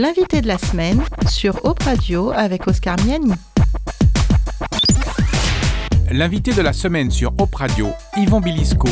[0.00, 3.34] L'invité de la semaine sur Op Radio avec Oscar Miani.
[6.10, 8.88] L'invité de la semaine sur Op Radio, Yvon Bilisco,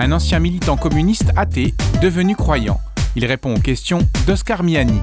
[0.00, 2.80] un ancien militant communiste athée devenu croyant.
[3.14, 5.00] Il répond aux questions d'Oscar Miani.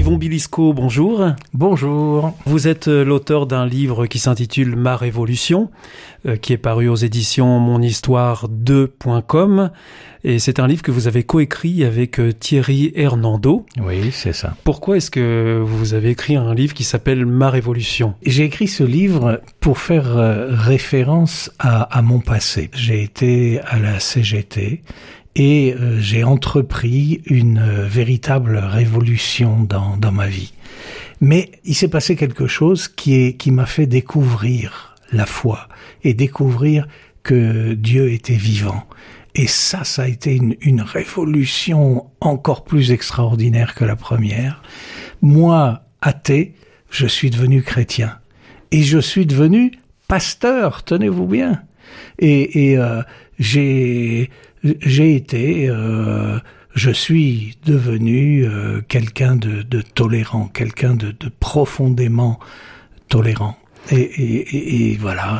[0.00, 1.26] Yvon Bilisco, bonjour.
[1.52, 2.32] Bonjour.
[2.46, 5.70] Vous êtes euh, l'auteur d'un livre qui s'intitule Ma Révolution,
[6.24, 9.70] euh, qui est paru aux éditions monhistoire2.com.
[10.24, 13.66] Et c'est un livre que vous avez coécrit avec euh, Thierry Hernando.
[13.78, 14.56] Oui, c'est ça.
[14.64, 18.14] Pourquoi est-ce que vous avez écrit un livre qui s'appelle Ma Révolution?
[18.24, 20.14] J'ai écrit ce livre pour faire
[20.48, 22.70] référence à, à mon passé.
[22.72, 24.82] J'ai été à la CGT
[25.36, 30.52] et euh, j'ai entrepris une euh, véritable révolution dans, dans ma vie.
[31.20, 35.68] Mais il s'est passé quelque chose qui est qui m'a fait découvrir la foi
[36.02, 36.86] et découvrir
[37.22, 38.86] que Dieu était vivant.
[39.34, 44.62] Et ça, ça a été une, une révolution encore plus extraordinaire que la première.
[45.20, 46.54] Moi, athée,
[46.90, 48.18] je suis devenu chrétien.
[48.72, 49.72] Et je suis devenu
[50.08, 51.62] pasteur, tenez-vous bien.
[52.18, 53.02] Et, euh,
[53.38, 54.28] j'ai
[54.98, 56.38] été, euh,
[56.74, 62.38] je suis devenu euh, quelqu'un de, tolérant, quelqu'un de, de, profondément
[63.08, 63.56] tolérant.
[63.90, 65.38] Et, et, et voilà,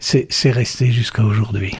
[0.00, 1.74] c'est resté jusqu'à aujourd'hui.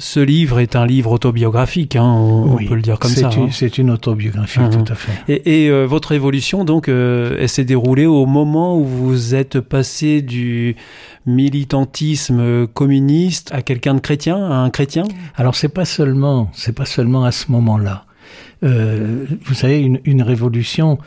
[0.00, 3.28] Ce livre est un livre autobiographique, hein, on, oui, peut le dire comme ça.
[3.28, 3.48] Hein.
[3.52, 4.70] C'est une autobiographie, mmh.
[4.70, 5.12] tout à fait.
[5.28, 9.60] Et, et euh, votre évolution, donc, euh, elle s'est déroulée au moment où vous êtes
[9.60, 10.74] passé du
[11.26, 15.04] militantisme communiste à quelqu'un de chrétien, à un chrétien?
[15.36, 18.06] Alors c'est pas seulement, c'est pas seulement à ce moment-là.
[18.64, 20.98] Euh, vous savez, une, une révolution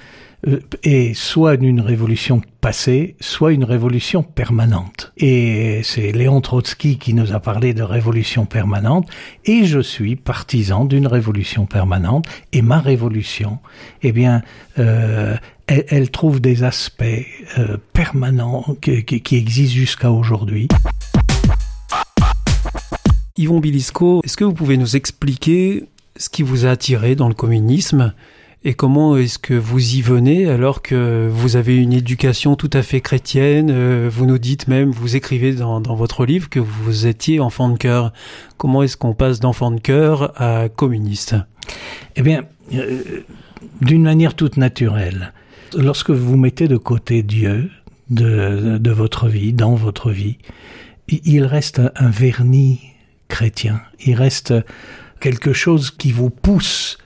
[0.84, 5.14] est soit une révolution passée, soit une révolution permanente.
[5.18, 9.08] Et c'est Léon Trotsky qui nous a parlé de révolution permanente,
[9.46, 13.60] et je suis partisan d'une révolution permanente, et ma révolution,
[14.02, 14.42] eh bien,
[14.80, 15.36] euh,
[15.68, 17.04] elle, trouve des aspects
[17.58, 20.68] euh, permanents qui, qui existent jusqu'à aujourd'hui.
[23.38, 25.86] Yvon Bilisco, est-ce que vous pouvez nous expliquer
[26.18, 28.14] ce qui vous a attiré dans le communisme?
[28.66, 32.82] Et comment est-ce que vous y venez alors que vous avez une éducation tout à
[32.82, 37.42] fait chrétienne euh, Vous nous dites même, vous écrivez dans, votre livre que vous étiez
[37.42, 38.14] enfant de cœur.
[38.58, 41.36] Comment est-ce qu'on passe d'enfant de cœur à communiste?
[42.16, 43.24] Eh bien, euh,
[43.82, 45.34] d'une manière toute naturelle.
[45.78, 47.70] Lorsque vous mettez de côté Dieu
[48.10, 50.38] de, de votre vie, dans votre vie,
[51.10, 52.80] il reste un vernis
[53.28, 53.82] chrétien.
[54.06, 54.54] Il reste
[55.20, 56.98] quelque chose qui vous pousse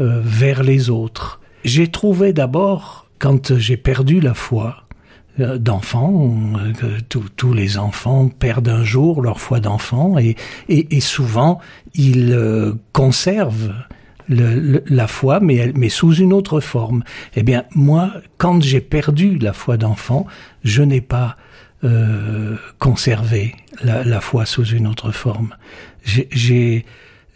[0.00, 1.38] euh, vers les autres.
[1.64, 4.84] J'ai trouvé d'abord, quand j'ai perdu la foi
[5.38, 6.30] euh, d'enfant,
[6.82, 6.98] euh,
[7.36, 10.36] tous les enfants perdent un jour leur foi d'enfant et,
[10.70, 11.60] et, souvent
[11.94, 13.74] ils conservent
[14.28, 17.04] la foi, mais, sous une autre forme.
[17.36, 20.26] Eh bien, moi, quand j'ai perdu la foi d'enfant,
[20.64, 21.36] je n'ai pas
[22.78, 25.54] conservé la, la foi sous une autre forme.
[26.04, 26.86] J'ai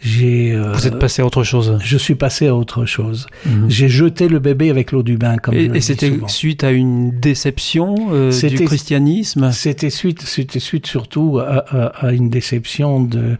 [0.01, 0.53] j'ai.
[0.53, 1.79] Euh, Vous êtes passé à autre chose.
[1.83, 3.27] Je suis passé à autre chose.
[3.45, 3.69] Mmh.
[3.69, 7.19] J'ai jeté le bébé avec l'eau du bain, comme Et, et c'était suite à une
[7.19, 9.51] déception euh, du christianisme?
[9.53, 13.37] C'était suite, c'était suite surtout à, à, à une déception de,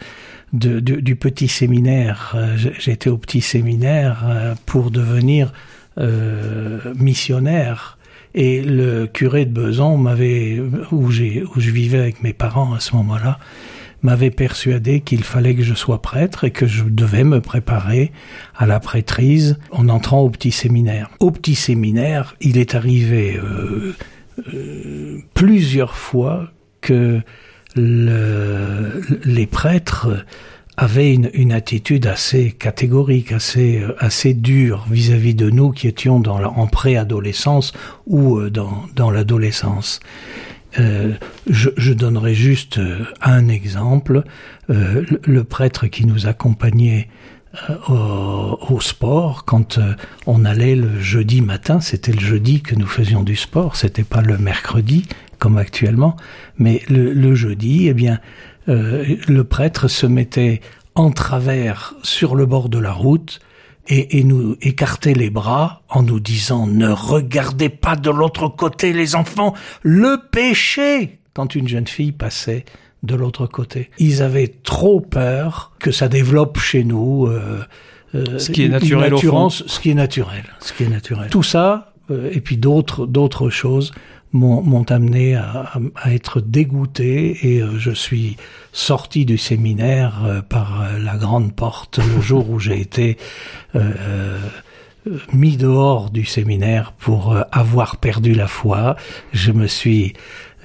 [0.53, 2.35] de, de, du petit séminaire.
[2.35, 5.53] Euh, j'étais au petit séminaire euh, pour devenir
[5.99, 7.99] euh, missionnaire.
[8.39, 10.61] Et le curé de Besançon m'avait,
[10.93, 13.39] où où je vivais avec mes parents à ce moment-là,
[14.03, 18.13] m'avait persuadé qu'il fallait que je sois prêtre et que je devais me préparer
[18.57, 21.11] à la prêtrise en entrant au petit séminaire.
[21.21, 23.95] Au petit séminaire, il est arrivé euh,
[24.55, 27.21] euh, plusieurs fois que
[27.75, 30.25] le, les prêtres
[30.79, 36.67] avaient une, attitude assez catégorique, assez, assez dure vis-à-vis -vis de nous qui étions en
[36.67, 37.73] préadolescence
[38.07, 40.01] ou euh, dans l'adolescence.
[40.79, 41.15] Euh,
[41.47, 44.25] je, donnerai juste euh, un exemple.
[44.71, 47.09] Euh, le, prêtre qui nous accompagnait
[47.89, 49.79] au, sport, quand
[50.27, 54.21] on allait le jeudi matin, c'était le jeudi que nous faisions du sport, c'était pas
[54.21, 55.07] le mercredi
[55.39, 56.17] comme actuellement,
[56.59, 58.21] mais le, jeudi, eh bien,
[58.67, 60.61] le prêtre se mettait
[60.95, 63.41] en travers sur le bord de la route
[63.89, 68.93] et, et, nous écarter les bras en nous disant ne regardez pas de l'autre côté
[68.93, 72.65] les enfants, le péché quand une jeune fille passait
[73.03, 73.91] de l'autre côté.
[73.99, 77.63] Ils avaient trop peur que ça développe chez nous euh,
[78.15, 79.51] euh, ce qui est naturel au fond.
[79.51, 81.29] ce qui est naturel, ce qui est naturel.
[81.31, 83.93] Tout ça et puis d'autres d'autres choses
[84.33, 88.37] m'ont amené à, être dégoûté et euh, je suis
[88.73, 93.17] sorti du séminaire euh, par la grande porte le jour où j'ai été
[93.75, 94.39] euh,
[95.33, 98.97] mis dehors du séminaire pour avoir perdu la foi.
[99.33, 100.15] Je me suis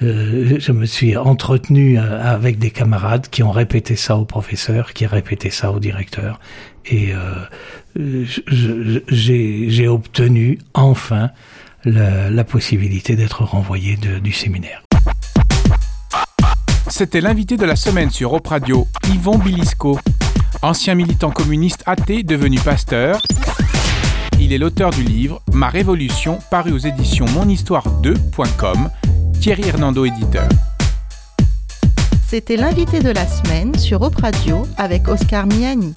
[0.02, 5.10] je me suis entretenu avec des camarades qui ont répété ça au professeur, qui ont
[5.10, 6.40] répété ça au directeur,
[6.86, 7.12] et
[9.08, 11.30] j'ai obtenu enfin
[11.84, 14.82] la, possibilité d'être renvoyé du séminaire.
[16.88, 19.98] C'était l'invité de la semaine sur Op Radio, Yvon Bilisco,
[20.60, 23.22] ancien militant communiste athée devenu pasteur.
[24.38, 28.90] Il est l'auteur du livre Ma Révolution, paru aux éditions monhistoire2.com,
[29.42, 30.48] Thierry Hernando, éditeur.
[32.28, 35.94] C'était l'invité de la semaine sur Op Radio avec Oscar Miani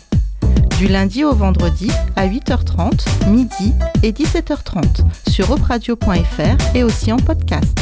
[0.79, 7.79] du lundi au vendredi à 8h30, midi et 17h30 sur opradio.fr et aussi en podcast.